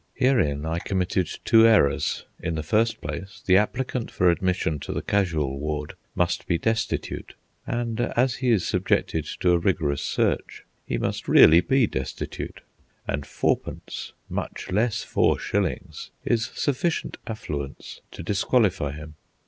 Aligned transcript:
Herein 0.15 0.65
I 0.65 0.79
committed 0.79 1.29
two 1.45 1.67
errors. 1.67 2.25
In 2.39 2.55
the 2.55 2.63
first 2.63 3.01
place, 3.01 3.43
the 3.45 3.57
applicant 3.57 4.09
for 4.09 4.31
admission 4.31 4.79
to 4.79 4.91
the 4.91 5.03
casual 5.03 5.59
ward 5.59 5.93
must 6.15 6.47
be 6.47 6.57
destitute, 6.57 7.35
and 7.67 8.01
as 8.01 8.37
he 8.37 8.49
is 8.49 8.67
subjected 8.67 9.25
to 9.41 9.51
a 9.51 9.59
rigorous 9.59 10.01
search, 10.01 10.65
he 10.87 10.97
must 10.97 11.27
really 11.27 11.61
be 11.61 11.85
destitute; 11.85 12.61
and 13.07 13.27
fourpence, 13.27 14.13
much 14.27 14.71
less 14.71 15.03
four 15.03 15.37
shillings, 15.37 16.09
is 16.25 16.45
sufficient 16.45 17.17
affluence 17.27 18.01
to 18.09 18.23
disqualify 18.23 18.93
him. 18.93 19.13